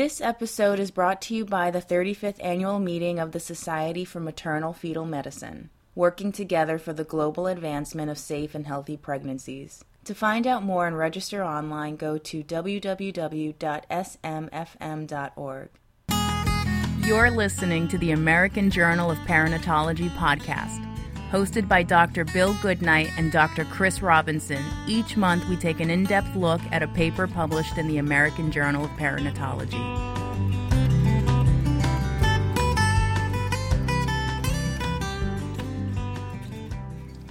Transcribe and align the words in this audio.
This 0.00 0.22
episode 0.22 0.78
is 0.80 0.90
brought 0.90 1.20
to 1.20 1.34
you 1.34 1.44
by 1.44 1.70
the 1.70 1.82
35th 1.82 2.42
annual 2.42 2.78
meeting 2.78 3.18
of 3.18 3.32
the 3.32 3.38
Society 3.38 4.02
for 4.06 4.18
Maternal 4.18 4.72
Fetal 4.72 5.04
Medicine, 5.04 5.68
working 5.94 6.32
together 6.32 6.78
for 6.78 6.94
the 6.94 7.04
global 7.04 7.46
advancement 7.46 8.10
of 8.10 8.16
safe 8.16 8.54
and 8.54 8.66
healthy 8.66 8.96
pregnancies. 8.96 9.84
To 10.04 10.14
find 10.14 10.46
out 10.46 10.62
more 10.62 10.86
and 10.86 10.96
register 10.96 11.44
online, 11.44 11.96
go 11.96 12.16
to 12.16 12.42
www.smfm.org. 12.42 12.98
You're 17.06 17.30
listening 17.30 17.88
to 17.88 17.98
the 17.98 18.12
American 18.12 18.70
Journal 18.70 19.10
of 19.10 19.18
Perinatology 19.18 20.08
podcast. 20.16 20.89
Hosted 21.30 21.68
by 21.68 21.84
Dr. 21.84 22.24
Bill 22.24 22.56
Goodnight 22.60 23.12
and 23.16 23.30
Dr. 23.30 23.64
Chris 23.66 24.02
Robinson, 24.02 24.64
each 24.88 25.16
month 25.16 25.48
we 25.48 25.56
take 25.56 25.78
an 25.78 25.88
in 25.88 26.02
depth 26.02 26.34
look 26.34 26.60
at 26.72 26.82
a 26.82 26.88
paper 26.88 27.28
published 27.28 27.78
in 27.78 27.86
the 27.86 27.98
American 27.98 28.50
Journal 28.50 28.86
of 28.86 28.90
Perinatology. 28.92 29.78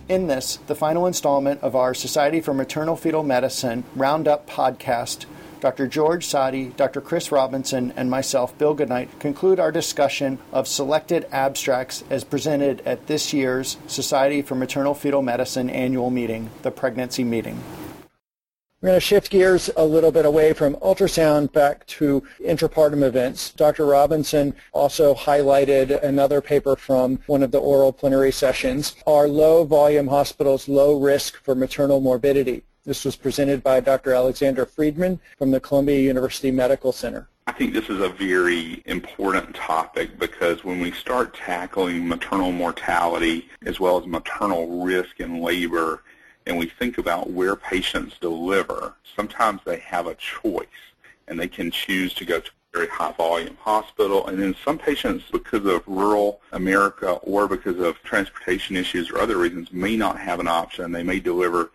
In 0.07 0.27
this, 0.27 0.55
the 0.67 0.75
final 0.75 1.05
installment 1.05 1.59
of 1.61 1.75
our 1.75 1.93
Society 1.93 2.39
for 2.39 2.53
Maternal 2.53 2.95
Fetal 2.95 3.21
Medicine 3.21 3.83
Roundup 3.97 4.49
podcast, 4.49 5.25
Dr. 5.59 5.87
George 5.87 6.25
Saade, 6.25 6.75
Dr. 6.77 7.01
Chris 7.01 7.31
Robinson, 7.31 7.91
and 7.97 8.09
myself, 8.09 8.57
Bill 8.57 8.73
Goodnight, 8.73 9.19
conclude 9.19 9.59
our 9.59 9.71
discussion 9.71 10.39
of 10.53 10.67
selected 10.67 11.27
abstracts 11.31 12.03
as 12.09 12.23
presented 12.23 12.81
at 12.85 13.07
this 13.07 13.33
year's 13.33 13.77
Society 13.87 14.41
for 14.41 14.55
Maternal 14.55 14.93
Fetal 14.93 15.21
Medicine 15.21 15.69
annual 15.69 16.09
meeting, 16.09 16.49
the 16.61 16.71
pregnancy 16.71 17.25
meeting. 17.25 17.61
We're 18.81 18.91
going 18.91 18.95
to 19.01 19.05
shift 19.05 19.29
gears 19.29 19.69
a 19.75 19.83
little 19.83 20.13
bit 20.13 20.25
away 20.25 20.53
from 20.53 20.75
ultrasound 20.75 21.51
back 21.51 21.85
to 21.87 22.23
intrapartum 22.39 23.03
events. 23.03 23.49
Dr. 23.51 23.85
Robinson 23.85 24.55
also 24.71 25.13
highlighted 25.13 26.01
another 26.01 26.39
paper 26.39 26.77
from 26.77 27.19
one 27.27 27.43
of 27.43 27.51
the 27.51 27.59
oral 27.59 27.91
plenary 27.91 28.31
sessions, 28.31 28.95
Are 29.05 29.27
Low 29.27 29.65
Volume 29.65 30.07
Hospitals 30.07 30.69
Low 30.69 30.97
Risk 30.97 31.43
for 31.43 31.55
Maternal 31.55 31.99
Morbidity? 31.99 32.63
This 32.89 33.05
was 33.05 33.15
presented 33.15 33.61
by 33.61 33.81
Dr. 33.81 34.13
Alexander 34.13 34.65
Friedman 34.65 35.19
from 35.37 35.51
the 35.51 35.59
Columbia 35.59 35.99
University 35.99 36.49
Medical 36.49 36.91
Center. 36.91 37.29
I 37.45 37.51
think 37.51 37.71
this 37.71 37.87
is 37.87 38.01
a 38.01 38.09
very 38.09 38.81
important 38.87 39.55
topic 39.55 40.17
because 40.17 40.63
when 40.63 40.79
we 40.79 40.91
start 40.93 41.35
tackling 41.35 42.07
maternal 42.07 42.51
mortality 42.51 43.47
as 43.63 43.79
well 43.79 43.99
as 43.99 44.07
maternal 44.07 44.83
risk 44.83 45.19
in 45.19 45.39
labor, 45.39 46.01
and 46.47 46.57
we 46.57 46.65
think 46.65 46.97
about 46.97 47.29
where 47.29 47.55
patients 47.55 48.17
deliver, 48.19 48.95
sometimes 49.15 49.61
they 49.65 49.77
have 49.77 50.07
a 50.07 50.15
choice 50.15 50.65
and 51.27 51.39
they 51.39 51.47
can 51.47 51.69
choose 51.69 52.15
to 52.15 52.25
go 52.25 52.39
to 52.39 52.49
a 52.49 52.77
very 52.77 52.87
high 52.87 53.11
volume 53.11 53.55
hospital. 53.61 54.25
And 54.25 54.41
then 54.41 54.55
some 54.65 54.79
patients, 54.79 55.25
because 55.31 55.63
of 55.63 55.83
rural 55.85 56.41
America 56.53 57.11
or 57.21 57.47
because 57.47 57.77
of 57.77 58.01
transportation 58.01 58.75
issues 58.75 59.11
or 59.11 59.19
other 59.19 59.37
reasons, 59.37 59.71
may 59.71 59.95
not 59.95 60.17
have 60.17 60.39
an 60.39 60.47
option. 60.47 60.91
They 60.91 61.03
may 61.03 61.19
deliver 61.19 61.69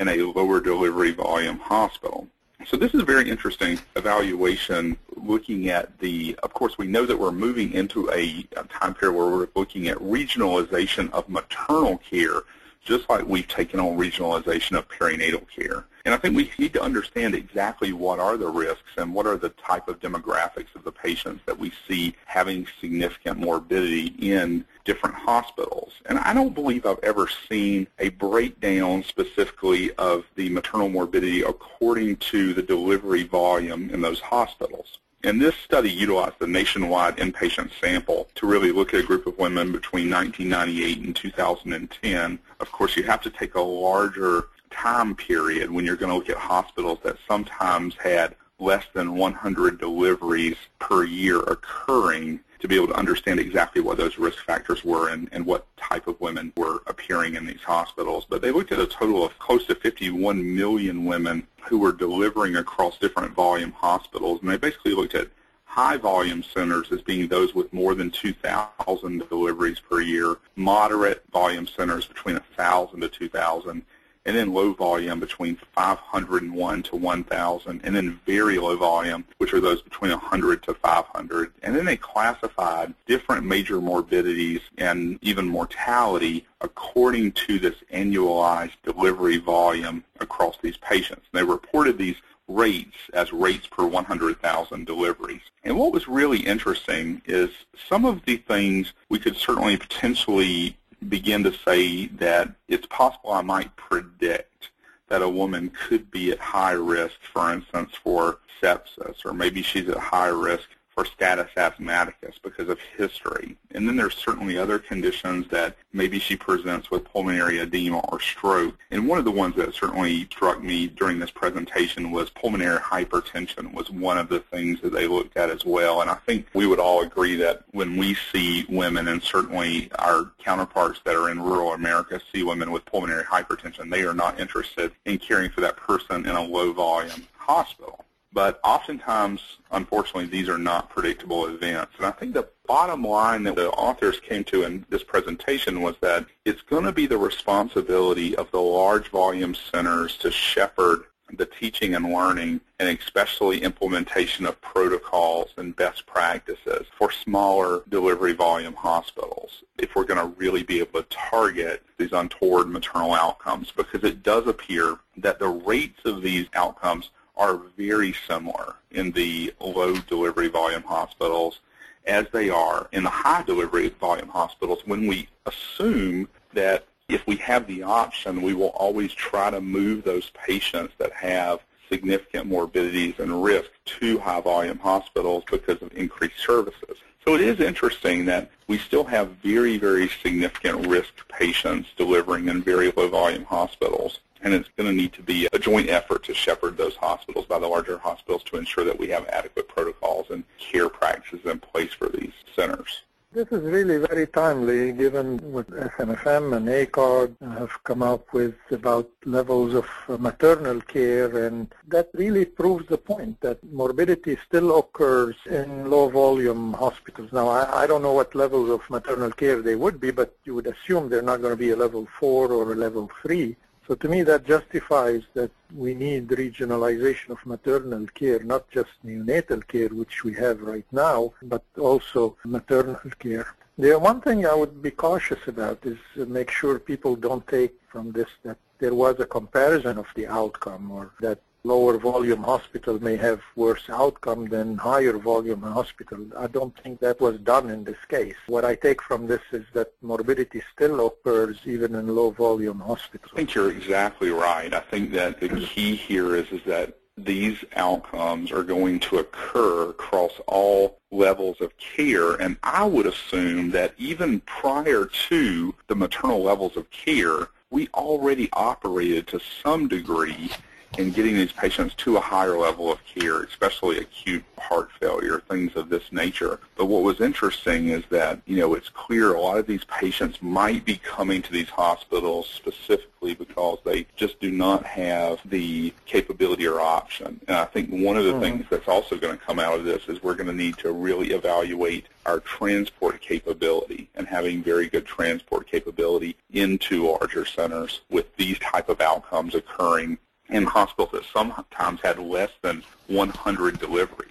in 0.00 0.08
a 0.08 0.22
lower 0.22 0.60
delivery 0.60 1.12
volume 1.12 1.58
hospital. 1.58 2.26
So 2.66 2.76
this 2.76 2.94
is 2.94 3.00
a 3.00 3.04
very 3.04 3.30
interesting 3.30 3.78
evaluation 3.96 4.96
looking 5.16 5.68
at 5.68 5.98
the, 5.98 6.36
of 6.42 6.52
course, 6.52 6.76
we 6.76 6.86
know 6.86 7.06
that 7.06 7.18
we're 7.18 7.30
moving 7.32 7.72
into 7.72 8.10
a, 8.10 8.46
a 8.56 8.64
time 8.64 8.94
period 8.94 9.16
where 9.16 9.28
we're 9.28 9.48
looking 9.54 9.88
at 9.88 9.98
regionalization 9.98 11.10
of 11.12 11.28
maternal 11.28 11.98
care 11.98 12.42
just 12.82 13.08
like 13.10 13.26
we've 13.26 13.46
taken 13.46 13.78
on 13.78 13.98
regionalization 13.98 14.76
of 14.76 14.88
perinatal 14.88 15.46
care. 15.48 15.84
And 16.04 16.14
I 16.14 16.18
think 16.18 16.36
we 16.36 16.50
need 16.58 16.72
to 16.74 16.82
understand 16.82 17.34
exactly 17.34 17.92
what 17.92 18.18
are 18.18 18.36
the 18.36 18.48
risks 18.48 18.90
and 18.96 19.14
what 19.14 19.26
are 19.26 19.36
the 19.36 19.50
type 19.50 19.88
of 19.88 20.00
demographics 20.00 20.74
of 20.74 20.84
the 20.84 20.92
patients 20.92 21.42
that 21.46 21.58
we 21.58 21.72
see 21.86 22.14
having 22.26 22.66
significant 22.80 23.38
morbidity 23.38 24.14
in 24.18 24.64
different 24.84 25.14
hospitals. 25.14 25.92
And 26.06 26.18
I 26.18 26.32
don't 26.32 26.54
believe 26.54 26.86
I've 26.86 26.98
ever 27.02 27.28
seen 27.48 27.86
a 27.98 28.08
breakdown 28.10 29.02
specifically 29.02 29.92
of 29.94 30.24
the 30.36 30.48
maternal 30.48 30.88
morbidity 30.88 31.42
according 31.42 32.16
to 32.16 32.54
the 32.54 32.62
delivery 32.62 33.24
volume 33.24 33.90
in 33.90 34.00
those 34.00 34.20
hospitals. 34.20 34.98
And 35.22 35.40
this 35.40 35.54
study 35.56 35.90
utilized 35.90 36.40
a 36.40 36.46
nationwide 36.46 37.18
inpatient 37.18 37.70
sample 37.78 38.28
to 38.36 38.46
really 38.46 38.72
look 38.72 38.94
at 38.94 39.00
a 39.00 39.06
group 39.06 39.26
of 39.26 39.38
women 39.38 39.70
between 39.70 40.10
1998 40.10 40.98
and 41.04 41.14
2010. 41.14 42.38
Of 42.58 42.72
course, 42.72 42.96
you 42.96 43.02
have 43.02 43.20
to 43.22 43.30
take 43.30 43.54
a 43.54 43.60
larger 43.60 44.48
time 44.70 45.14
period 45.14 45.70
when 45.70 45.84
you're 45.84 45.96
going 45.96 46.10
to 46.10 46.16
look 46.16 46.30
at 46.30 46.36
hospitals 46.36 46.98
that 47.02 47.16
sometimes 47.28 47.94
had 47.96 48.34
less 48.58 48.84
than 48.92 49.14
100 49.14 49.78
deliveries 49.78 50.56
per 50.78 51.04
year 51.04 51.40
occurring 51.40 52.40
to 52.60 52.68
be 52.68 52.76
able 52.76 52.88
to 52.88 52.94
understand 52.94 53.40
exactly 53.40 53.80
what 53.80 53.96
those 53.96 54.18
risk 54.18 54.44
factors 54.44 54.84
were 54.84 55.08
and, 55.08 55.28
and 55.32 55.44
what 55.46 55.66
type 55.78 56.06
of 56.06 56.20
women 56.20 56.52
were 56.56 56.82
appearing 56.86 57.34
in 57.34 57.46
these 57.46 57.62
hospitals. 57.62 58.26
But 58.28 58.42
they 58.42 58.50
looked 58.50 58.70
at 58.70 58.78
a 58.78 58.86
total 58.86 59.24
of 59.24 59.38
close 59.38 59.64
to 59.66 59.74
51 59.74 60.54
million 60.54 61.06
women 61.06 61.46
who 61.62 61.78
were 61.78 61.92
delivering 61.92 62.56
across 62.56 62.98
different 62.98 63.34
volume 63.34 63.72
hospitals, 63.72 64.40
and 64.40 64.50
they 64.50 64.58
basically 64.58 64.92
looked 64.92 65.14
at 65.14 65.28
high 65.64 65.96
volume 65.96 66.42
centers 66.42 66.90
as 66.92 67.00
being 67.00 67.28
those 67.28 67.54
with 67.54 67.72
more 67.72 67.94
than 67.94 68.10
2,000 68.10 69.28
deliveries 69.28 69.78
per 69.80 70.00
year, 70.00 70.36
moderate 70.56 71.22
volume 71.32 71.66
centers 71.66 72.06
between 72.06 72.34
1,000 72.34 73.00
to 73.00 73.08
2,000, 73.08 73.82
and 74.30 74.38
then 74.38 74.54
low 74.54 74.72
volume 74.72 75.18
between 75.18 75.58
501 75.74 76.82
to 76.84 76.94
1,000, 76.94 77.80
and 77.82 77.96
then 77.96 78.20
very 78.24 78.58
low 78.58 78.76
volume, 78.76 79.24
which 79.38 79.52
are 79.52 79.58
those 79.58 79.82
between 79.82 80.12
100 80.12 80.62
to 80.62 80.74
500. 80.74 81.52
And 81.64 81.74
then 81.74 81.84
they 81.84 81.96
classified 81.96 82.94
different 83.06 83.44
major 83.44 83.80
morbidities 83.80 84.60
and 84.78 85.18
even 85.20 85.48
mortality 85.48 86.46
according 86.60 87.32
to 87.32 87.58
this 87.58 87.74
annualized 87.92 88.76
delivery 88.84 89.38
volume 89.38 90.04
across 90.20 90.56
these 90.62 90.76
patients. 90.76 91.26
And 91.32 91.40
they 91.40 91.50
reported 91.50 91.98
these 91.98 92.22
rates 92.46 92.96
as 93.12 93.32
rates 93.32 93.66
per 93.66 93.84
100,000 93.84 94.86
deliveries. 94.86 95.42
And 95.64 95.76
what 95.76 95.92
was 95.92 96.06
really 96.06 96.38
interesting 96.38 97.20
is 97.26 97.50
some 97.88 98.04
of 98.04 98.24
the 98.26 98.36
things 98.36 98.92
we 99.08 99.18
could 99.18 99.36
certainly 99.36 99.76
potentially 99.76 100.76
begin 101.08 101.42
to 101.44 101.52
say 101.64 102.06
that 102.06 102.54
it's 102.68 102.86
possible 102.86 103.32
I 103.32 103.42
might 103.42 103.74
predict 103.76 104.70
that 105.08 105.22
a 105.22 105.28
woman 105.28 105.70
could 105.70 106.10
be 106.10 106.30
at 106.30 106.38
high 106.38 106.72
risk, 106.72 107.16
for 107.32 107.52
instance, 107.52 107.92
for 108.02 108.38
sepsis, 108.62 109.24
or 109.24 109.32
maybe 109.32 109.62
she's 109.62 109.88
at 109.88 109.96
high 109.96 110.28
risk 110.28 110.68
for 111.00 111.06
status 111.06 111.50
asthmaticus 111.56 112.38
because 112.42 112.68
of 112.68 112.78
history. 112.98 113.56
And 113.70 113.88
then 113.88 113.96
there's 113.96 114.14
certainly 114.14 114.58
other 114.58 114.78
conditions 114.78 115.48
that 115.48 115.74
maybe 115.94 116.18
she 116.18 116.36
presents 116.36 116.90
with 116.90 117.04
pulmonary 117.04 117.58
edema 117.58 118.00
or 118.00 118.20
stroke. 118.20 118.76
And 118.90 119.08
one 119.08 119.18
of 119.18 119.24
the 119.24 119.30
ones 119.30 119.56
that 119.56 119.74
certainly 119.74 120.24
struck 120.26 120.62
me 120.62 120.88
during 120.88 121.18
this 121.18 121.30
presentation 121.30 122.10
was 122.10 122.28
pulmonary 122.28 122.80
hypertension 122.80 123.72
was 123.72 123.88
one 123.88 124.18
of 124.18 124.28
the 124.28 124.40
things 124.40 124.82
that 124.82 124.92
they 124.92 125.06
looked 125.06 125.38
at 125.38 125.48
as 125.48 125.64
well. 125.64 126.02
And 126.02 126.10
I 126.10 126.16
think 126.16 126.46
we 126.52 126.66
would 126.66 126.80
all 126.80 127.00
agree 127.00 127.36
that 127.36 127.64
when 127.70 127.96
we 127.96 128.14
see 128.30 128.66
women, 128.68 129.08
and 129.08 129.22
certainly 129.22 129.90
our 129.98 130.30
counterparts 130.38 131.00
that 131.06 131.16
are 131.16 131.30
in 131.30 131.40
rural 131.40 131.72
America 131.72 132.20
see 132.30 132.42
women 132.42 132.70
with 132.72 132.84
pulmonary 132.84 133.24
hypertension, 133.24 133.90
they 133.90 134.02
are 134.02 134.12
not 134.12 134.38
interested 134.38 134.92
in 135.06 135.16
caring 135.16 135.50
for 135.50 135.62
that 135.62 135.78
person 135.78 136.26
in 136.26 136.36
a 136.36 136.42
low 136.42 136.74
volume 136.74 137.26
hospital. 137.38 138.04
But 138.32 138.60
oftentimes, 138.62 139.40
unfortunately, 139.72 140.26
these 140.26 140.48
are 140.48 140.58
not 140.58 140.88
predictable 140.88 141.46
events. 141.46 141.92
And 141.96 142.06
I 142.06 142.12
think 142.12 142.32
the 142.32 142.48
bottom 142.66 143.02
line 143.02 143.42
that 143.44 143.56
the 143.56 143.70
authors 143.70 144.20
came 144.20 144.44
to 144.44 144.62
in 144.62 144.86
this 144.88 145.02
presentation 145.02 145.82
was 145.82 145.96
that 146.00 146.26
it's 146.44 146.62
going 146.62 146.84
to 146.84 146.92
be 146.92 147.06
the 147.06 147.18
responsibility 147.18 148.36
of 148.36 148.50
the 148.52 148.60
large 148.60 149.08
volume 149.08 149.54
centers 149.54 150.16
to 150.18 150.30
shepherd 150.30 151.04
the 151.36 151.46
teaching 151.46 151.94
and 151.94 152.12
learning 152.12 152.60
and 152.78 152.98
especially 152.98 153.62
implementation 153.62 154.46
of 154.46 154.60
protocols 154.60 155.50
and 155.56 155.76
best 155.76 156.06
practices 156.06 156.86
for 156.96 157.10
smaller 157.10 157.82
delivery 157.88 158.32
volume 158.32 158.74
hospitals 158.74 159.62
if 159.78 159.94
we're 159.94 160.04
going 160.04 160.20
to 160.20 160.36
really 160.36 160.62
be 160.62 160.80
able 160.80 161.02
to 161.02 161.08
target 161.08 161.82
these 161.98 162.12
untoward 162.12 162.68
maternal 162.68 163.14
outcomes 163.14 163.70
because 163.70 164.02
it 164.04 164.22
does 164.22 164.46
appear 164.46 164.98
that 165.16 165.38
the 165.38 165.48
rates 165.48 166.00
of 166.04 166.22
these 166.22 166.46
outcomes 166.54 167.10
are 167.40 167.58
very 167.78 168.14
similar 168.28 168.74
in 168.90 169.10
the 169.12 169.52
low 169.60 169.96
delivery 169.96 170.48
volume 170.48 170.82
hospitals 170.82 171.60
as 172.06 172.26
they 172.32 172.50
are 172.50 172.86
in 172.92 173.02
the 173.02 173.10
high 173.10 173.42
delivery 173.42 173.88
volume 173.88 174.28
hospitals 174.28 174.82
when 174.84 175.06
we 175.06 175.26
assume 175.46 176.28
that 176.52 176.84
if 177.08 177.26
we 177.26 177.36
have 177.36 177.66
the 177.66 177.82
option, 177.82 178.42
we 178.42 178.52
will 178.54 178.68
always 178.68 179.12
try 179.12 179.50
to 179.50 179.60
move 179.60 180.04
those 180.04 180.30
patients 180.30 180.92
that 180.98 181.12
have 181.12 181.60
significant 181.88 182.46
morbidities 182.46 183.14
and 183.18 183.42
risk 183.42 183.70
to 183.84 184.18
high 184.18 184.40
volume 184.40 184.78
hospitals 184.78 185.42
because 185.50 185.80
of 185.82 185.92
increased 185.96 186.38
services. 186.38 186.98
So 187.24 187.34
it 187.34 187.40
is 187.40 187.58
interesting 187.58 188.26
that 188.26 188.50
we 188.68 188.78
still 188.78 189.04
have 189.04 189.30
very, 189.42 189.78
very 189.78 190.08
significant 190.22 190.86
risk 190.86 191.12
patients 191.28 191.88
delivering 191.96 192.48
in 192.48 192.62
very 192.62 192.92
low 192.96 193.08
volume 193.08 193.44
hospitals 193.44 194.20
and 194.42 194.54
it's 194.54 194.68
going 194.76 194.88
to 194.88 194.96
need 194.96 195.12
to 195.12 195.22
be 195.22 195.48
a 195.52 195.58
joint 195.58 195.88
effort 195.88 196.24
to 196.24 196.34
shepherd 196.34 196.76
those 196.76 196.96
hospitals 196.96 197.46
by 197.46 197.58
the 197.58 197.66
larger 197.66 197.98
hospitals 197.98 198.42
to 198.44 198.56
ensure 198.56 198.84
that 198.84 198.98
we 198.98 199.08
have 199.08 199.26
adequate 199.28 199.68
protocols 199.68 200.30
and 200.30 200.44
care 200.58 200.88
practices 200.88 201.44
in 201.44 201.58
place 201.58 201.92
for 201.92 202.08
these 202.08 202.32
centers. 202.54 203.02
This 203.32 203.46
is 203.52 203.62
really 203.62 203.98
very 203.98 204.26
timely 204.26 204.90
given 204.90 205.38
what 205.52 205.68
SMFM 205.68 206.56
and 206.56 206.66
ACOG 206.66 207.58
have 207.58 207.70
come 207.84 208.02
up 208.02 208.32
with 208.32 208.56
about 208.72 209.08
levels 209.24 209.72
of 209.72 209.86
maternal 210.20 210.80
care 210.80 211.46
and 211.46 211.72
that 211.86 212.08
really 212.14 212.44
proves 212.44 212.88
the 212.88 212.98
point 212.98 213.40
that 213.40 213.62
morbidity 213.72 214.36
still 214.44 214.76
occurs 214.76 215.36
in 215.48 215.88
low 215.88 216.08
volume 216.08 216.72
hospitals. 216.72 217.32
Now 217.32 217.46
I, 217.46 217.82
I 217.82 217.86
don't 217.86 218.02
know 218.02 218.14
what 218.14 218.34
levels 218.34 218.68
of 218.68 218.90
maternal 218.90 219.30
care 219.30 219.62
they 219.62 219.76
would 219.76 220.00
be 220.00 220.10
but 220.10 220.36
you 220.42 220.56
would 220.56 220.66
assume 220.66 221.08
they're 221.08 221.22
not 221.22 221.40
going 221.40 221.52
to 221.52 221.56
be 221.56 221.70
a 221.70 221.76
level 221.76 222.08
4 222.18 222.50
or 222.50 222.72
a 222.72 222.74
level 222.74 223.08
3 223.22 223.54
so 223.90 223.96
to 223.96 224.08
me, 224.08 224.22
that 224.22 224.46
justifies 224.46 225.22
that 225.34 225.50
we 225.74 225.94
need 225.94 226.28
regionalization 226.28 227.30
of 227.30 227.44
maternal 227.44 228.06
care, 228.14 228.38
not 228.38 228.70
just 228.70 228.90
neonatal 229.04 229.66
care, 229.66 229.88
which 229.88 230.22
we 230.22 230.32
have 230.34 230.60
right 230.60 230.86
now, 230.92 231.32
but 231.42 231.64
also 231.76 232.36
maternal 232.44 233.00
care. 233.18 233.48
The 233.76 233.98
one 233.98 234.20
thing 234.20 234.46
I 234.46 234.54
would 234.54 234.80
be 234.80 234.92
cautious 234.92 235.40
about 235.48 235.84
is 235.84 235.98
make 236.14 236.52
sure 236.52 236.78
people 236.78 237.16
don't 237.16 237.44
take 237.48 237.74
from 237.90 238.12
this 238.12 238.28
that 238.44 238.58
there 238.78 238.94
was 238.94 239.18
a 239.18 239.26
comparison 239.26 239.98
of 239.98 240.06
the 240.14 240.28
outcome 240.28 240.92
or 240.92 241.10
that 241.18 241.40
lower 241.64 241.98
volume 241.98 242.42
hospital 242.42 243.02
may 243.02 243.16
have 243.16 243.40
worse 243.56 243.88
outcome 243.90 244.48
than 244.48 244.76
higher 244.76 245.18
volume 245.18 245.62
hospital. 245.62 246.26
I 246.38 246.46
don't 246.46 246.76
think 246.82 247.00
that 247.00 247.20
was 247.20 247.38
done 247.38 247.70
in 247.70 247.84
this 247.84 248.02
case. 248.08 248.36
What 248.46 248.64
I 248.64 248.74
take 248.74 249.02
from 249.02 249.26
this 249.26 249.42
is 249.52 249.64
that 249.74 249.92
morbidity 250.02 250.62
still 250.74 251.06
occurs 251.06 251.58
even 251.64 251.94
in 251.94 252.14
low 252.14 252.30
volume 252.30 252.80
hospitals. 252.80 253.30
I 253.32 253.36
think 253.36 253.54
you're 253.54 253.70
exactly 253.70 254.30
right. 254.30 254.72
I 254.72 254.80
think 254.80 255.12
that 255.12 255.40
the 255.40 255.48
key 255.48 255.96
here 255.96 256.34
is, 256.34 256.48
is 256.50 256.62
that 256.66 256.96
these 257.24 257.62
outcomes 257.76 258.50
are 258.50 258.62
going 258.62 258.98
to 259.00 259.18
occur 259.18 259.90
across 259.90 260.32
all 260.46 260.98
levels 261.10 261.60
of 261.60 261.76
care. 261.76 262.34
And 262.34 262.56
I 262.62 262.84
would 262.84 263.06
assume 263.06 263.70
that 263.72 263.94
even 263.98 264.40
prior 264.40 265.04
to 265.28 265.74
the 265.88 265.94
maternal 265.94 266.42
levels 266.42 266.76
of 266.76 266.90
care, 266.90 267.48
we 267.70 267.88
already 267.94 268.48
operated 268.52 269.26
to 269.28 269.40
some 269.62 269.86
degree 269.88 270.50
in 270.98 271.10
getting 271.10 271.34
these 271.34 271.52
patients 271.52 271.94
to 271.94 272.16
a 272.16 272.20
higher 272.20 272.58
level 272.58 272.90
of 272.90 273.04
care, 273.04 273.42
especially 273.42 273.98
acute 273.98 274.44
heart 274.58 274.90
failure, 275.00 275.42
things 275.48 275.76
of 275.76 275.88
this 275.88 276.10
nature. 276.12 276.58
But 276.76 276.86
what 276.86 277.02
was 277.02 277.20
interesting 277.20 277.88
is 277.88 278.04
that, 278.10 278.40
you 278.46 278.56
know, 278.56 278.74
it's 278.74 278.88
clear 278.88 279.34
a 279.34 279.40
lot 279.40 279.58
of 279.58 279.66
these 279.66 279.84
patients 279.84 280.42
might 280.42 280.84
be 280.84 280.96
coming 280.96 281.42
to 281.42 281.52
these 281.52 281.68
hospitals 281.68 282.48
specifically 282.48 283.34
because 283.34 283.78
they 283.84 284.06
just 284.16 284.40
do 284.40 284.50
not 284.50 284.84
have 284.84 285.38
the 285.44 285.92
capability 286.06 286.66
or 286.66 286.80
option. 286.80 287.40
And 287.46 287.56
I 287.56 287.64
think 287.66 287.90
one 287.90 288.16
of 288.16 288.24
the 288.24 288.32
mm-hmm. 288.32 288.40
things 288.40 288.66
that's 288.68 288.88
also 288.88 289.16
going 289.16 289.36
to 289.36 289.44
come 289.44 289.58
out 289.58 289.78
of 289.78 289.84
this 289.84 290.08
is 290.08 290.22
we're 290.22 290.34
going 290.34 290.48
to 290.48 290.52
need 290.52 290.78
to 290.78 290.92
really 290.92 291.30
evaluate 291.30 292.06
our 292.26 292.40
transport 292.40 293.20
capability 293.20 294.08
and 294.14 294.26
having 294.26 294.62
very 294.62 294.88
good 294.88 295.06
transport 295.06 295.66
capability 295.66 296.36
into 296.52 297.10
larger 297.10 297.44
centers 297.44 298.00
with 298.10 298.34
these 298.36 298.58
type 298.58 298.88
of 298.88 299.00
outcomes 299.00 299.54
occurring 299.54 300.18
in 300.50 300.64
hospitals 300.64 301.10
that 301.12 301.24
sometimes 301.24 302.00
had 302.00 302.18
less 302.18 302.50
than 302.62 302.82
100 303.10 303.78
deliveries. 303.78 304.30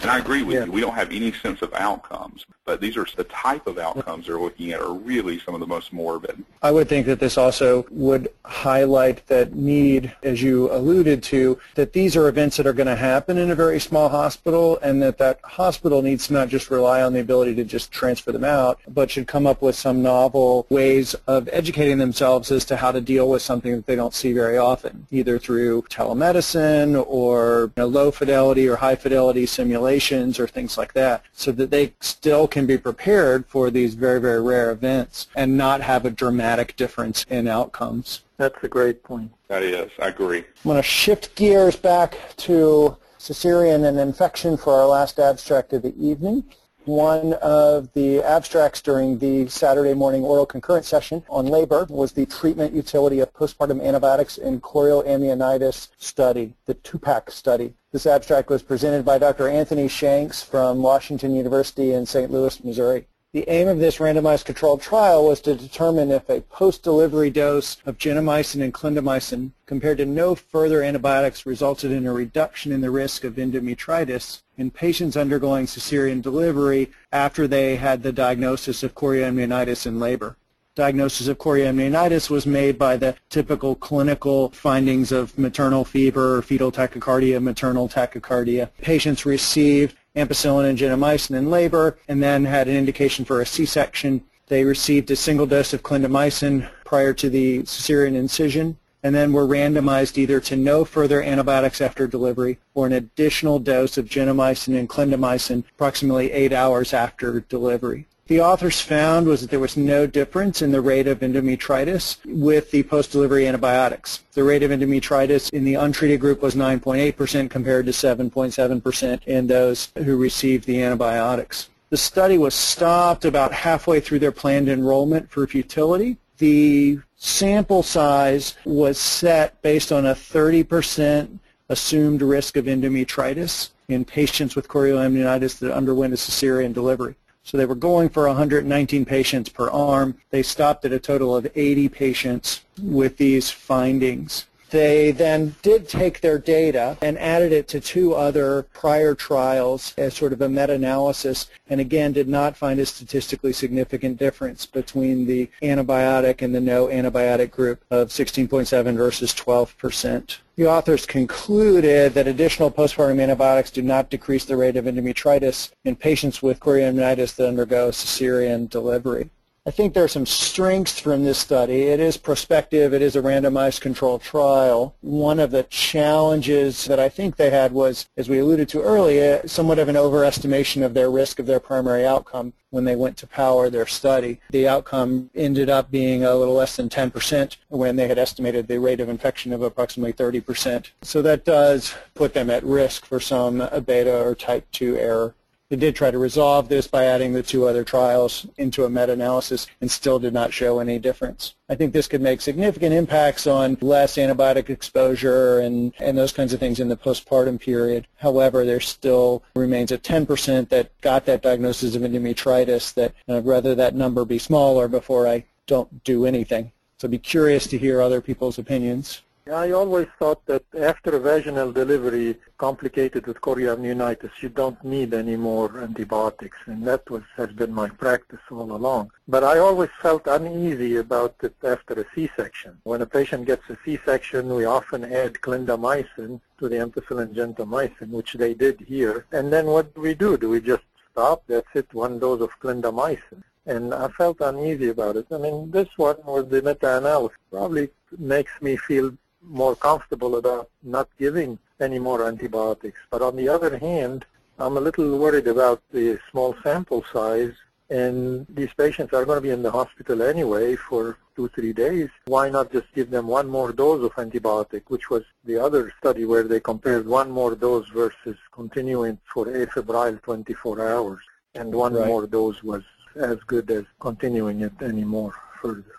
And 0.00 0.10
I 0.10 0.18
agree 0.18 0.42
with 0.42 0.56
yeah. 0.56 0.64
you. 0.64 0.72
We 0.72 0.80
don't 0.80 0.94
have 0.94 1.10
any 1.10 1.32
sense 1.32 1.60
of 1.60 1.72
outcomes, 1.74 2.46
but 2.64 2.80
these 2.80 2.96
are 2.96 3.06
the 3.16 3.24
type 3.24 3.66
of 3.66 3.78
outcomes 3.78 4.26
they're 4.26 4.38
looking 4.38 4.70
at 4.72 4.80
are 4.80 4.92
really 4.92 5.40
some 5.40 5.54
of 5.54 5.60
the 5.60 5.66
most 5.66 5.92
morbid. 5.92 6.44
I 6.62 6.70
would 6.70 6.88
think 6.88 7.06
that 7.06 7.18
this 7.18 7.36
also 7.36 7.84
would 7.90 8.28
highlight 8.44 9.26
that 9.26 9.54
need, 9.54 10.14
as 10.22 10.40
you 10.40 10.70
alluded 10.72 11.22
to, 11.24 11.58
that 11.74 11.94
these 11.94 12.14
are 12.14 12.28
events 12.28 12.58
that 12.58 12.66
are 12.66 12.72
going 12.72 12.86
to 12.86 12.96
happen 12.96 13.38
in 13.38 13.50
a 13.50 13.54
very 13.56 13.80
small 13.80 14.08
hospital 14.08 14.78
and 14.82 15.02
that 15.02 15.18
that 15.18 15.40
hospital 15.42 16.02
needs 16.02 16.28
to 16.28 16.32
not 16.32 16.48
just 16.48 16.70
rely 16.70 17.02
on 17.02 17.12
the 17.12 17.20
ability 17.20 17.54
to 17.56 17.64
just 17.64 17.90
transfer 17.90 18.30
them 18.30 18.44
out, 18.44 18.78
but 18.86 19.10
should 19.10 19.26
come 19.26 19.46
up 19.46 19.62
with 19.62 19.74
some 19.74 20.00
novel 20.00 20.66
ways 20.68 21.14
of 21.26 21.48
educating 21.50 21.98
themselves 21.98 22.52
as 22.52 22.64
to 22.66 22.76
how 22.76 22.92
to 22.92 23.00
deal 23.00 23.28
with 23.28 23.42
something 23.42 23.74
that 23.74 23.86
they 23.86 23.96
don't 23.96 24.14
see 24.14 24.32
very 24.32 24.58
often, 24.58 25.06
either 25.10 25.38
through 25.38 25.82
telemedicine 25.82 27.04
or 27.08 27.72
you 27.76 27.82
know, 27.82 27.86
low 27.86 28.10
fidelity 28.18 28.68
or 28.68 28.76
high 28.76 28.96
fidelity 28.96 29.46
simulations 29.46 30.38
or 30.38 30.46
things 30.46 30.76
like 30.76 30.92
that 30.92 31.22
so 31.32 31.52
that 31.52 31.70
they 31.70 31.94
still 32.00 32.48
can 32.48 32.66
be 32.66 32.76
prepared 32.76 33.46
for 33.46 33.70
these 33.70 33.94
very, 33.94 34.20
very 34.20 34.42
rare 34.42 34.70
events 34.70 35.28
and 35.34 35.56
not 35.56 35.80
have 35.80 36.04
a 36.04 36.10
dramatic 36.10 36.76
difference 36.76 37.24
in 37.30 37.46
outcomes. 37.46 38.22
That's 38.36 38.62
a 38.62 38.68
great 38.68 39.02
point. 39.02 39.32
That 39.46 39.62
is. 39.62 39.90
I 40.00 40.08
agree. 40.08 40.38
I'm 40.38 40.44
going 40.64 40.76
to 40.76 40.82
shift 40.82 41.34
gears 41.36 41.76
back 41.76 42.18
to 42.38 42.96
cesarean 43.18 43.88
and 43.88 43.98
infection 43.98 44.56
for 44.56 44.74
our 44.74 44.86
last 44.86 45.18
abstract 45.18 45.72
of 45.72 45.82
the 45.82 45.94
evening 45.96 46.44
one 46.88 47.34
of 47.34 47.92
the 47.92 48.22
abstracts 48.22 48.80
during 48.80 49.18
the 49.18 49.46
Saturday 49.48 49.92
morning 49.92 50.24
oral 50.24 50.46
concurrent 50.46 50.86
session 50.86 51.22
on 51.28 51.46
labor 51.46 51.86
was 51.90 52.12
the 52.12 52.24
treatment 52.24 52.74
utility 52.74 53.20
of 53.20 53.32
postpartum 53.34 53.84
antibiotics 53.84 54.38
in 54.38 54.60
chorioamnionitis 54.62 55.88
study, 55.98 56.54
the 56.64 56.74
TUPAC 56.74 57.30
study. 57.30 57.74
This 57.92 58.06
abstract 58.06 58.48
was 58.48 58.62
presented 58.62 59.04
by 59.04 59.18
Dr. 59.18 59.48
Anthony 59.48 59.86
Shanks 59.86 60.42
from 60.42 60.82
Washington 60.82 61.36
University 61.36 61.92
in 61.92 62.06
St. 62.06 62.30
Louis, 62.30 62.64
Missouri. 62.64 63.06
The 63.34 63.46
aim 63.50 63.68
of 63.68 63.78
this 63.78 63.98
randomized 63.98 64.46
controlled 64.46 64.80
trial 64.80 65.26
was 65.26 65.42
to 65.42 65.54
determine 65.54 66.10
if 66.10 66.30
a 66.30 66.40
post-delivery 66.40 67.28
dose 67.28 67.76
of 67.84 67.98
gentamicin 67.98 68.62
and 68.62 68.72
clindamycin 68.72 69.50
compared 69.66 69.98
to 69.98 70.06
no 70.06 70.34
further 70.34 70.82
antibiotics 70.82 71.44
resulted 71.44 71.92
in 71.92 72.06
a 72.06 72.12
reduction 72.14 72.72
in 72.72 72.80
the 72.80 72.90
risk 72.90 73.24
of 73.24 73.34
endometritis 73.34 74.40
in 74.56 74.70
patients 74.70 75.14
undergoing 75.14 75.66
cesarean 75.66 76.22
delivery 76.22 76.90
after 77.12 77.46
they 77.46 77.76
had 77.76 78.02
the 78.02 78.12
diagnosis 78.12 78.82
of 78.82 78.94
chorioamnionitis 78.94 79.84
in 79.84 80.00
labor. 80.00 80.38
Diagnosis 80.74 81.28
of 81.28 81.36
chorioamnionitis 81.36 82.30
was 82.30 82.46
made 82.46 82.78
by 82.78 82.96
the 82.96 83.14
typical 83.28 83.74
clinical 83.74 84.48
findings 84.52 85.12
of 85.12 85.36
maternal 85.36 85.84
fever, 85.84 86.40
fetal 86.40 86.72
tachycardia, 86.72 87.42
maternal 87.42 87.90
tachycardia. 87.90 88.70
Patients 88.80 89.26
received 89.26 89.96
ampicillin 90.18 90.68
and 90.68 90.78
gentamicin 90.78 91.36
in 91.36 91.50
labor 91.50 91.98
and 92.08 92.22
then 92.22 92.44
had 92.44 92.68
an 92.68 92.76
indication 92.76 93.24
for 93.24 93.40
a 93.40 93.46
C-section. 93.46 94.22
They 94.48 94.64
received 94.64 95.10
a 95.10 95.16
single 95.16 95.46
dose 95.46 95.72
of 95.72 95.82
clindamycin 95.82 96.68
prior 96.84 97.12
to 97.14 97.30
the 97.30 97.60
cesarean 97.60 98.14
incision 98.14 98.78
and 99.02 99.14
then 99.14 99.32
were 99.32 99.46
randomized 99.46 100.18
either 100.18 100.40
to 100.40 100.56
no 100.56 100.84
further 100.84 101.22
antibiotics 101.22 101.80
after 101.80 102.06
delivery 102.06 102.58
or 102.74 102.86
an 102.86 102.92
additional 102.92 103.58
dose 103.58 103.96
of 103.96 104.06
gentamicin 104.06 104.78
and 104.78 104.88
clindamycin 104.88 105.64
approximately 105.74 106.32
eight 106.32 106.52
hours 106.52 106.92
after 106.92 107.40
delivery 107.40 108.06
the 108.28 108.42
authors 108.42 108.78
found 108.78 109.26
was 109.26 109.40
that 109.40 109.50
there 109.50 109.58
was 109.58 109.76
no 109.76 110.06
difference 110.06 110.60
in 110.60 110.70
the 110.70 110.82
rate 110.82 111.08
of 111.08 111.20
endometritis 111.20 112.18
with 112.26 112.70
the 112.70 112.82
post-delivery 112.82 113.46
antibiotics. 113.48 114.22
The 114.32 114.44
rate 114.44 114.62
of 114.62 114.70
endometritis 114.70 115.50
in 115.50 115.64
the 115.64 115.76
untreated 115.76 116.20
group 116.20 116.42
was 116.42 116.54
9.8% 116.54 117.48
compared 117.48 117.86
to 117.86 117.92
7.7% 117.92 119.24
in 119.24 119.46
those 119.46 119.90
who 119.96 120.18
received 120.18 120.66
the 120.66 120.82
antibiotics. 120.82 121.70
The 121.88 121.96
study 121.96 122.36
was 122.36 122.54
stopped 122.54 123.24
about 123.24 123.52
halfway 123.52 123.98
through 123.98 124.18
their 124.18 124.30
planned 124.30 124.68
enrollment 124.68 125.30
for 125.30 125.46
futility. 125.46 126.18
The 126.36 126.98
sample 127.16 127.82
size 127.82 128.56
was 128.66 128.98
set 128.98 129.60
based 129.62 129.90
on 129.90 130.04
a 130.04 130.14
30% 130.14 131.38
assumed 131.70 132.20
risk 132.20 132.58
of 132.58 132.66
endometritis 132.66 133.70
in 133.88 134.04
patients 134.04 134.54
with 134.54 134.68
chorioamnionitis 134.68 135.58
that 135.60 135.72
underwent 135.72 136.12
a 136.12 136.16
cesarean 136.16 136.74
delivery. 136.74 137.14
So 137.48 137.56
they 137.56 137.64
were 137.64 137.74
going 137.74 138.10
for 138.10 138.26
119 138.26 139.06
patients 139.06 139.48
per 139.48 139.70
arm. 139.70 140.18
They 140.28 140.42
stopped 140.42 140.84
at 140.84 140.92
a 140.92 140.98
total 140.98 141.34
of 141.34 141.50
80 141.54 141.88
patients 141.88 142.60
with 142.78 143.16
these 143.16 143.48
findings. 143.48 144.47
They 144.70 145.12
then 145.12 145.54
did 145.62 145.88
take 145.88 146.20
their 146.20 146.38
data 146.38 146.98
and 147.00 147.18
added 147.18 147.52
it 147.52 147.68
to 147.68 147.80
two 147.80 148.14
other 148.14 148.64
prior 148.74 149.14
trials 149.14 149.94
as 149.96 150.14
sort 150.14 150.32
of 150.32 150.42
a 150.42 150.48
meta-analysis 150.48 151.48
and 151.68 151.80
again 151.80 152.12
did 152.12 152.28
not 152.28 152.56
find 152.56 152.78
a 152.78 152.86
statistically 152.86 153.52
significant 153.52 154.18
difference 154.18 154.66
between 154.66 155.26
the 155.26 155.48
antibiotic 155.62 156.42
and 156.42 156.54
the 156.54 156.60
no 156.60 156.88
antibiotic 156.88 157.50
group 157.50 157.82
of 157.90 158.08
16.7 158.08 158.96
versus 158.96 159.32
12 159.32 159.76
percent. 159.78 160.40
The 160.56 160.66
authors 160.66 161.06
concluded 161.06 162.14
that 162.14 162.26
additional 162.26 162.70
postpartum 162.70 163.22
antibiotics 163.22 163.70
do 163.70 163.80
not 163.80 164.10
decrease 164.10 164.44
the 164.44 164.56
rate 164.56 164.76
of 164.76 164.86
endometritis 164.86 165.70
in 165.84 165.94
patients 165.94 166.42
with 166.42 166.58
chorioamnionitis 166.60 167.36
that 167.36 167.48
undergo 167.48 167.90
cesarean 167.90 168.68
delivery. 168.68 169.30
I 169.68 169.70
think 169.70 169.92
there 169.92 170.04
are 170.04 170.08
some 170.08 170.24
strengths 170.24 170.98
from 170.98 171.24
this 171.24 171.36
study. 171.36 171.82
It 171.82 172.00
is 172.00 172.16
prospective. 172.16 172.94
It 172.94 173.02
is 173.02 173.16
a 173.16 173.20
randomized 173.20 173.82
controlled 173.82 174.22
trial. 174.22 174.96
One 175.02 175.38
of 175.38 175.50
the 175.50 175.64
challenges 175.64 176.86
that 176.86 176.98
I 176.98 177.10
think 177.10 177.36
they 177.36 177.50
had 177.50 177.72
was, 177.72 178.08
as 178.16 178.30
we 178.30 178.38
alluded 178.38 178.70
to 178.70 178.80
earlier, 178.80 179.46
somewhat 179.46 179.78
of 179.78 179.90
an 179.90 179.94
overestimation 179.94 180.82
of 180.82 180.94
their 180.94 181.10
risk 181.10 181.38
of 181.38 181.44
their 181.44 181.60
primary 181.60 182.06
outcome 182.06 182.54
when 182.70 182.86
they 182.86 182.96
went 182.96 183.18
to 183.18 183.26
power 183.26 183.68
their 183.68 183.84
study. 183.84 184.40
The 184.48 184.66
outcome 184.66 185.28
ended 185.34 185.68
up 185.68 185.90
being 185.90 186.24
a 186.24 186.34
little 186.34 186.54
less 186.54 186.76
than 186.76 186.88
10% 186.88 187.58
when 187.68 187.96
they 187.96 188.08
had 188.08 188.18
estimated 188.18 188.68
the 188.68 188.80
rate 188.80 189.00
of 189.00 189.10
infection 189.10 189.52
of 189.52 189.60
approximately 189.60 190.14
30%. 190.14 190.92
So 191.02 191.20
that 191.20 191.44
does 191.44 191.94
put 192.14 192.32
them 192.32 192.48
at 192.48 192.64
risk 192.64 193.04
for 193.04 193.20
some 193.20 193.58
beta 193.84 194.18
or 194.18 194.34
type 194.34 194.66
2 194.72 194.96
error. 194.96 195.34
They 195.70 195.76
did 195.76 195.94
try 195.94 196.10
to 196.10 196.18
resolve 196.18 196.70
this 196.70 196.86
by 196.86 197.04
adding 197.04 197.34
the 197.34 197.42
two 197.42 197.66
other 197.66 197.84
trials 197.84 198.46
into 198.56 198.86
a 198.86 198.90
meta-analysis 198.90 199.66
and 199.82 199.90
still 199.90 200.18
did 200.18 200.32
not 200.32 200.50
show 200.50 200.78
any 200.78 200.98
difference. 200.98 201.56
I 201.68 201.74
think 201.74 201.92
this 201.92 202.08
could 202.08 202.22
make 202.22 202.40
significant 202.40 202.94
impacts 202.94 203.46
on 203.46 203.76
less 203.82 204.16
antibiotic 204.16 204.70
exposure 204.70 205.60
and, 205.60 205.92
and 205.98 206.16
those 206.16 206.32
kinds 206.32 206.54
of 206.54 206.60
things 206.60 206.80
in 206.80 206.88
the 206.88 206.96
postpartum 206.96 207.60
period. 207.60 208.06
However, 208.16 208.64
there 208.64 208.80
still 208.80 209.42
remains 209.54 209.92
a 209.92 209.98
10% 209.98 210.70
that 210.70 210.98
got 211.02 211.26
that 211.26 211.42
diagnosis 211.42 211.94
of 211.94 212.00
endometritis 212.00 212.94
that 212.94 213.12
I'd 213.28 213.44
rather 213.44 213.74
that 213.74 213.94
number 213.94 214.24
be 214.24 214.38
smaller 214.38 214.88
before 214.88 215.28
I 215.28 215.44
don't 215.66 216.02
do 216.02 216.24
anything. 216.24 216.72
So 216.96 217.08
I'd 217.08 217.12
be 217.12 217.18
curious 217.18 217.66
to 217.66 217.78
hear 217.78 218.00
other 218.00 218.22
people's 218.22 218.58
opinions. 218.58 219.20
I 219.50 219.70
always 219.70 220.08
thought 220.18 220.44
that 220.44 220.64
after 220.78 221.16
a 221.16 221.20
vaginal 221.20 221.72
delivery 221.72 222.38
complicated 222.58 223.26
with 223.26 223.40
chorioamnionitis, 223.40 224.42
you 224.42 224.50
don't 224.50 224.82
need 224.84 225.14
any 225.14 225.36
more 225.36 225.78
antibiotics, 225.78 226.58
and 226.66 226.86
that 226.86 227.08
was 227.08 227.22
has 227.36 227.50
been 227.52 227.72
my 227.72 227.88
practice 227.88 228.40
all 228.50 228.72
along. 228.72 229.10
But 229.26 229.44
I 229.44 229.58
always 229.58 229.88
felt 230.02 230.26
uneasy 230.26 230.96
about 230.96 231.36
it 231.42 231.54
after 231.64 231.94
a 231.94 232.04
C-section. 232.14 232.76
When 232.82 233.00
a 233.00 233.06
patient 233.06 233.46
gets 233.46 233.70
a 233.70 233.78
C-section, 233.84 234.54
we 234.54 234.66
often 234.66 235.04
add 235.04 235.34
clindamycin 235.34 236.40
to 236.58 236.68
the 236.68 236.76
ampicillin 236.76 237.34
gentamicin, 237.34 238.10
which 238.10 238.34
they 238.34 238.52
did 238.52 238.80
here. 238.80 239.24
And 239.32 239.50
then 239.50 239.66
what 239.66 239.94
do 239.94 240.02
we 240.02 240.12
do? 240.12 240.36
Do 240.36 240.50
we 240.50 240.60
just 240.60 240.84
stop? 241.12 241.42
That's 241.46 241.74
it, 241.74 241.94
one 241.94 242.18
dose 242.18 242.42
of 242.42 242.50
clindamycin 242.60 243.42
and 243.64 243.92
I 243.92 244.08
felt 244.08 244.40
uneasy 244.40 244.88
about 244.88 245.16
it. 245.16 245.26
I 245.30 245.36
mean, 245.36 245.70
this 245.70 245.88
one 245.98 246.16
with 246.24 246.48
the 246.48 246.62
meta-analysis 246.62 247.36
probably 247.50 247.90
makes 248.16 248.52
me 248.62 248.78
feel 248.78 249.12
more 249.42 249.76
comfortable 249.76 250.36
about 250.36 250.70
not 250.82 251.08
giving 251.18 251.58
any 251.80 251.98
more 251.98 252.26
antibiotics. 252.26 252.98
But 253.10 253.22
on 253.22 253.36
the 253.36 253.48
other 253.48 253.78
hand, 253.78 254.24
I'm 254.58 254.76
a 254.76 254.80
little 254.80 255.18
worried 255.18 255.46
about 255.46 255.82
the 255.92 256.18
small 256.30 256.56
sample 256.62 257.04
size 257.12 257.54
and 257.90 258.46
these 258.50 258.72
patients 258.76 259.14
are 259.14 259.24
going 259.24 259.38
to 259.38 259.42
be 259.42 259.50
in 259.50 259.62
the 259.62 259.70
hospital 259.70 260.22
anyway 260.22 260.76
for 260.76 261.16
two, 261.34 261.48
three 261.48 261.72
days. 261.72 262.10
Why 262.26 262.50
not 262.50 262.70
just 262.70 262.92
give 262.94 263.10
them 263.10 263.26
one 263.26 263.48
more 263.48 263.72
dose 263.72 264.04
of 264.04 264.12
antibiotic, 264.14 264.82
which 264.88 265.08
was 265.08 265.24
the 265.44 265.56
other 265.56 265.92
study 265.98 266.24
where 266.26 266.42
they 266.42 266.60
compared 266.60 267.06
one 267.06 267.30
more 267.30 267.54
dose 267.54 267.88
versus 267.88 268.36
continuing 268.52 269.18
for 269.32 269.46
afebrile 269.46 270.20
24 270.22 270.86
hours. 270.86 271.20
And 271.54 271.72
one 271.72 271.94
right. 271.94 272.06
more 272.06 272.26
dose 272.26 272.62
was 272.62 272.82
as 273.16 273.38
good 273.46 273.70
as 273.70 273.84
continuing 274.00 274.60
it 274.60 274.82
anymore 274.82 275.34
further. 275.62 275.97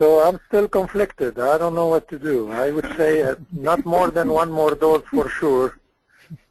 So 0.00 0.26
I'm 0.26 0.40
still 0.48 0.66
conflicted. 0.66 1.38
I 1.38 1.58
don't 1.58 1.74
know 1.74 1.88
what 1.88 2.08
to 2.08 2.18
do. 2.18 2.50
I 2.50 2.70
would 2.70 2.90
say 2.96 3.22
uh, 3.22 3.34
not 3.52 3.84
more 3.84 4.10
than 4.10 4.30
one 4.30 4.50
more 4.50 4.74
dose 4.74 5.04
for 5.10 5.28
sure. 5.28 5.78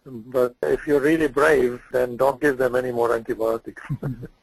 But 0.05 0.55
if 0.61 0.85
you're 0.85 0.99
really 0.99 1.27
brave, 1.27 1.81
then 1.91 2.15
don't 2.15 2.39
give 2.39 2.59
them 2.59 2.75
any 2.75 2.91
more 2.91 3.15
antibiotics. 3.15 3.81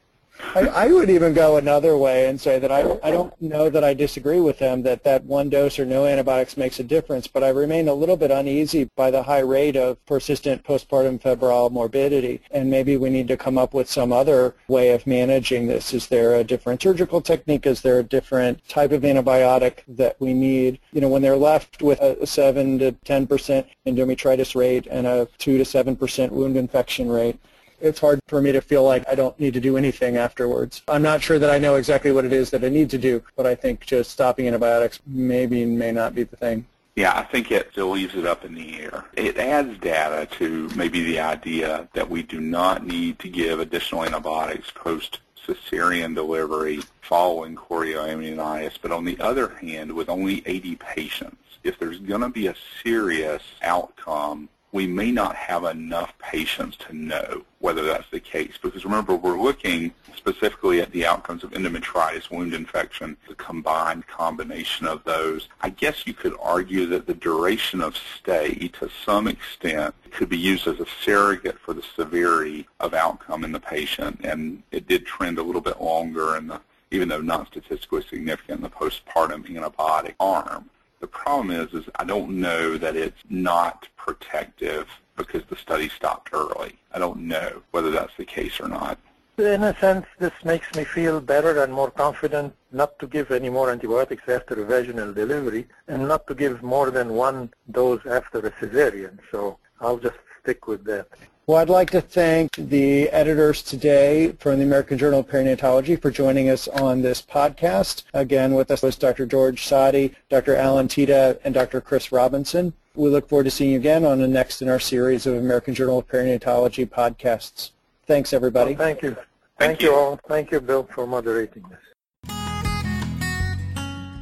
I, 0.55 0.61
I, 0.61 0.87
would 0.87 1.09
even 1.09 1.33
go 1.33 1.57
another 1.57 1.97
way 1.97 2.27
and 2.27 2.39
say 2.39 2.59
that 2.59 2.71
I, 2.71 2.97
I 3.03 3.11
don't 3.11 3.39
know 3.41 3.69
that 3.69 3.83
I 3.83 3.93
disagree 3.93 4.39
with 4.39 4.59
them 4.59 4.83
that 4.83 5.03
that 5.03 5.23
one 5.23 5.49
dose 5.49 5.79
or 5.79 5.85
no 5.85 6.05
antibiotics 6.05 6.57
makes 6.57 6.79
a 6.79 6.83
difference, 6.83 7.27
but 7.27 7.43
I 7.43 7.49
remain 7.49 7.87
a 7.87 7.93
little 7.93 8.17
bit 8.17 8.31
uneasy 8.31 8.89
by 8.95 9.11
the 9.11 9.23
high 9.23 9.39
rate 9.39 9.75
of 9.75 10.03
persistent 10.05 10.63
postpartum 10.63 11.21
febrile 11.21 11.69
morbidity, 11.69 12.41
and 12.51 12.69
maybe 12.69 12.97
we 12.97 13.09
need 13.09 13.27
to 13.29 13.37
come 13.37 13.57
up 13.57 13.73
with 13.73 13.89
some 13.89 14.11
other 14.11 14.55
way 14.67 14.91
of 14.91 15.07
managing 15.07 15.67
this. 15.67 15.93
Is 15.93 16.07
there 16.07 16.35
a 16.35 16.43
different 16.43 16.81
surgical 16.81 17.21
technique? 17.21 17.65
Is 17.65 17.81
there 17.81 17.99
a 17.99 18.03
different 18.03 18.67
type 18.67 18.91
of 18.91 19.01
antibiotic 19.01 19.79
that 19.87 20.19
we 20.19 20.33
need? 20.33 20.79
You 20.91 21.01
know, 21.01 21.09
when 21.09 21.21
they're 21.21 21.35
left 21.35 21.81
with 21.81 21.99
a 21.99 22.25
7 22.25 22.79
to 22.79 22.91
10% 22.91 23.65
endometritis 23.85 24.55
rate 24.55 24.87
and 24.89 25.07
a 25.07 25.27
2 25.37 25.57
to 25.57 25.63
7% 25.63 26.31
wound 26.31 26.57
infection 26.57 27.09
rate, 27.09 27.39
it's 27.79 27.99
hard 27.99 28.19
for 28.27 28.41
me 28.41 28.51
to 28.51 28.61
feel 28.61 28.83
like 28.83 29.07
I 29.07 29.15
don't 29.15 29.39
need 29.39 29.53
to 29.53 29.59
do 29.59 29.77
anything 29.77 30.17
afterwards. 30.17 30.81
I'm 30.87 31.01
not 31.01 31.21
sure 31.21 31.39
that 31.39 31.49
I 31.49 31.57
know 31.57 31.75
exactly 31.75 32.11
what 32.11 32.25
it 32.25 32.33
is 32.33 32.49
that 32.51 32.63
I 32.63 32.69
need 32.69 32.89
to 32.91 32.97
do, 32.97 33.23
but 33.35 33.45
I 33.45 33.55
think 33.55 33.85
just 33.85 34.11
stopping 34.11 34.47
antibiotics 34.47 34.99
maybe 35.05 35.65
may 35.65 35.91
not 35.91 36.15
be 36.15 36.23
the 36.23 36.37
thing. 36.37 36.65
Yeah, 36.95 37.15
I 37.15 37.23
think 37.23 37.51
it 37.51 37.69
still 37.71 37.91
leaves 37.91 38.15
it 38.15 38.25
up 38.25 38.43
in 38.43 38.55
the 38.55 38.79
air. 38.79 39.05
It 39.15 39.37
adds 39.37 39.77
data 39.79 40.25
to 40.37 40.67
maybe 40.75 41.03
the 41.03 41.19
idea 41.19 41.87
that 41.93 42.09
we 42.09 42.23
do 42.23 42.41
not 42.41 42.87
need 42.87 43.19
to 43.19 43.29
give 43.29 43.59
additional 43.59 44.03
antibiotics 44.03 44.71
post 44.71 45.19
cesarean 45.45 46.15
delivery 46.15 46.81
following 47.01 47.55
chorioamnionitis. 47.55 48.79
But 48.81 48.91
on 48.91 49.05
the 49.05 49.19
other 49.19 49.49
hand, 49.49 49.91
with 49.91 50.09
only 50.09 50.41
80 50.47 50.75
patients, 50.77 51.37
if 51.63 51.77
there's 51.77 51.99
going 51.99 52.21
to 52.21 52.29
be 52.29 52.47
a 52.47 52.55
serious 52.83 53.43
outcome 53.61 54.49
we 54.77 54.85
may 54.85 55.11
not 55.11 55.35
have 55.35 55.63
enough 55.63 56.15
patients 56.19 56.77
to 56.77 56.93
know 56.93 57.43
whether 57.57 57.83
that's 57.83 58.07
the 58.11 58.19
case. 58.19 58.59
Because 58.61 58.85
remember, 58.85 59.15
we're 59.15 59.41
looking 59.41 59.91
specifically 60.15 60.81
at 60.81 60.91
the 60.91 61.03
outcomes 61.03 61.43
of 61.43 61.49
endometritis, 61.49 62.29
wound 62.29 62.53
infection, 62.53 63.17
the 63.27 63.33
combined 63.33 64.05
combination 64.05 64.85
of 64.85 65.03
those. 65.03 65.49
I 65.61 65.71
guess 65.71 66.05
you 66.05 66.13
could 66.13 66.35
argue 66.39 66.85
that 66.89 67.07
the 67.07 67.15
duration 67.15 67.81
of 67.81 67.97
stay, 68.19 68.67
to 68.73 68.87
some 69.03 69.27
extent, 69.27 69.95
could 70.11 70.29
be 70.29 70.37
used 70.37 70.67
as 70.67 70.79
a 70.79 70.85
surrogate 71.03 71.57
for 71.57 71.73
the 71.73 71.83
severity 71.95 72.67
of 72.79 72.93
outcome 72.93 73.43
in 73.43 73.53
the 73.53 73.59
patient. 73.59 74.21
And 74.23 74.61
it 74.69 74.87
did 74.87 75.07
trend 75.07 75.39
a 75.39 75.43
little 75.43 75.59
bit 75.59 75.81
longer 75.81 76.37
in 76.37 76.45
the 76.45 76.61
even 76.91 77.09
though 77.09 77.19
not 77.19 77.47
statistically 77.47 78.03
significant 78.09 78.59
in 78.59 78.63
the 78.63 78.69
postpartum 78.69 79.43
antibiotic 79.45 80.13
arm. 80.19 80.69
The 80.99 81.07
problem 81.07 81.51
is, 81.51 81.73
is 81.73 81.89
I 81.95 82.03
don't 82.03 82.39
know 82.39 82.77
that 82.77 82.95
it's 82.95 83.21
not 83.29 83.87
protective 83.97 84.87
because 85.15 85.43
the 85.49 85.55
study 85.55 85.89
stopped 85.89 86.29
early. 86.33 86.77
I 86.91 86.99
don't 86.99 87.19
know 87.19 87.61
whether 87.71 87.91
that's 87.91 88.15
the 88.17 88.25
case 88.25 88.59
or 88.59 88.67
not. 88.67 88.97
In 89.37 89.63
a 89.63 89.77
sense, 89.77 90.07
this 90.17 90.33
makes 90.43 90.73
me 90.75 90.83
feel 90.83 91.21
better 91.21 91.63
and 91.63 91.71
more 91.71 91.91
confident 91.91 92.55
not 92.71 92.97
to 92.97 93.05
give 93.05 93.29
any 93.29 93.49
more 93.49 93.69
antibiotics 93.69 94.27
after 94.27 94.63
vaginal 94.65 95.13
delivery 95.13 95.67
and 95.87 96.07
not 96.07 96.25
to 96.25 96.33
give 96.33 96.63
more 96.63 96.89
than 96.89 97.09
one 97.09 97.51
dose 97.69 98.03
after 98.07 98.39
a 98.39 98.51
cesarean. 98.51 99.19
So 99.31 99.59
I'll 99.79 99.97
just 99.97 100.17
stick 100.41 100.67
with 100.67 100.83
that. 100.85 101.07
Well, 101.47 101.59
I'd 101.59 101.69
like 101.69 101.91
to 101.91 102.01
thank 102.01 102.55
the 102.57 103.09
editors 103.09 103.61
today 103.61 104.33
from 104.33 104.57
the 104.57 104.65
American 104.65 104.97
Journal 104.97 105.21
of 105.21 105.29
Perinatology 105.29 106.01
for 106.01 106.11
joining 106.11 106.49
us 106.49 106.67
on 106.67 107.01
this 107.01 107.21
podcast. 107.21 108.03
Again, 108.13 108.53
with 108.53 108.69
us 108.69 108.81
was 108.81 108.97
Dr. 108.97 109.25
George 109.25 109.65
Saade, 109.65 110.13
Dr. 110.29 110.57
Alan 110.57 110.89
Tita, 110.89 111.39
and 111.45 111.53
Dr. 111.53 111.79
Chris 111.79 112.11
Robinson. 112.11 112.73
We 112.95 113.09
look 113.09 113.29
forward 113.29 113.45
to 113.45 113.51
seeing 113.51 113.71
you 113.71 113.77
again 113.77 114.03
on 114.03 114.19
the 114.19 114.27
next 114.27 114.61
in 114.61 114.67
our 114.67 114.79
series 114.79 115.25
of 115.25 115.35
American 115.35 115.73
Journal 115.73 115.99
of 115.99 116.07
Perinatology 116.09 116.85
podcasts. 116.85 117.71
Thanks, 118.05 118.33
everybody. 118.33 118.75
Well, 118.75 118.85
thank 118.85 119.01
you. 119.01 119.11
Thank, 119.11 119.27
thank 119.57 119.81
you. 119.81 119.91
you 119.91 119.95
all. 119.95 120.19
Thank 120.27 120.51
you, 120.51 120.59
Bill, 120.59 120.83
for 120.93 121.07
moderating 121.07 121.63
this. 121.69 121.79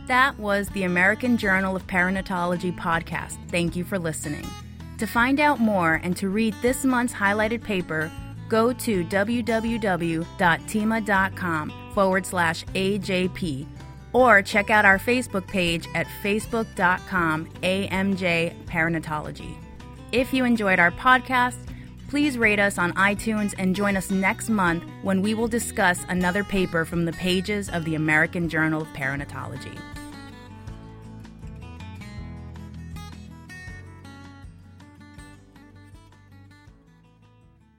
That 0.08 0.38
was 0.38 0.70
the 0.70 0.84
American 0.84 1.38
Journal 1.38 1.76
of 1.76 1.88
Perinatology 1.88 2.78
podcast. 2.78 3.38
Thank 3.50 3.76
you 3.76 3.84
for 3.84 3.98
listening. 3.98 4.46
To 5.00 5.06
find 5.06 5.40
out 5.40 5.60
more 5.60 6.00
and 6.04 6.16
to 6.18 6.30
read 6.30 6.56
this 6.62 6.86
month's 6.86 7.14
highlighted 7.14 7.62
paper, 7.64 8.12
go 8.48 8.72
to 8.72 9.04
www.thieme.com 9.04 10.26
forward 11.94 12.26
slash 12.26 12.66
AJP 12.66 13.68
or 14.14 14.42
check 14.42 14.70
out 14.70 14.86
our 14.86 14.98
Facebook 14.98 15.46
page 15.48 15.88
at 15.94 16.08
facebook.com 16.24 17.48
AMJ 17.62 18.66
Perinatology. 18.66 19.58
If 20.14 20.34
you 20.34 20.46
enjoyed 20.46 20.80
our 20.80 20.92
podcast, 20.92 21.58
please 22.08 22.38
rate 22.38 22.60
us 22.60 22.78
on 22.78 22.94
iTunes 22.94 23.54
and 23.58 23.76
join 23.76 23.98
us 23.98 24.10
next 24.10 24.50
month 24.50 24.86
when 25.02 25.22
we 25.22 25.34
will 25.34 25.50
discuss 25.50 26.06
another 26.08 26.46
paper 26.46 26.86
from 26.86 27.04
the 27.04 27.12
pages 27.14 27.68
of 27.70 27.84
the 27.84 27.96
American 27.96 28.48
Journal 28.48 28.84
of 28.84 28.88
Perinatology. 28.90 29.78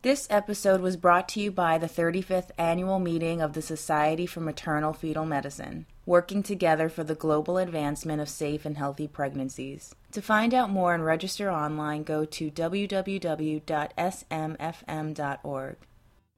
This 0.07 0.29
episode 0.31 0.83
was 0.83 0.97
brought 0.97 1.29
to 1.31 1.41
you 1.41 1.51
by 1.51 1.79
the 1.79 1.89
35th 1.89 2.51
Annual 2.57 3.01
Meeting 3.01 3.43
of 3.43 3.55
the 3.55 3.61
Society 3.61 4.25
for 4.25 4.39
Maternal 4.39 4.93
Fetal 4.93 5.27
Medicine, 5.27 5.85
working 6.07 6.45
together 6.45 6.89
for 6.89 7.03
the 7.03 7.17
global 7.17 7.59
advancement 7.59 8.21
of 8.21 8.29
safe 8.29 8.65
and 8.65 8.79
healthy 8.79 9.09
pregnancies. 9.09 9.97
To 10.13 10.23
find 10.23 10.55
out 10.55 10.71
more 10.71 10.95
and 10.95 11.05
register 11.05 11.51
online, 11.51 12.05
go 12.05 12.25
to 12.25 12.53
www.smfm.org. 12.53 13.67